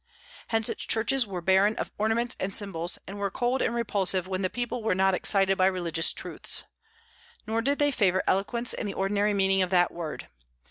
Hence 0.47 0.67
its 0.67 0.83
churches 0.83 1.27
were 1.27 1.41
barren 1.41 1.75
of 1.75 1.91
ornaments 1.99 2.35
and 2.39 2.51
symbols, 2.55 2.97
and 3.07 3.19
were 3.19 3.29
cold 3.29 3.61
and 3.61 3.75
repulsive 3.75 4.27
when 4.27 4.41
the 4.41 4.49
people 4.49 4.81
were 4.81 4.95
not 4.95 5.13
excited 5.13 5.59
by 5.59 5.67
religious 5.67 6.11
truths. 6.11 6.63
Nor 7.45 7.61
did 7.61 7.77
they 7.77 7.91
favor 7.91 8.23
eloquence 8.25 8.73
in 8.73 8.87
the 8.87 8.95
ordinary 8.95 9.35
meaning 9.35 9.61
of 9.61 9.69
that 9.69 9.91
word. 9.91 10.27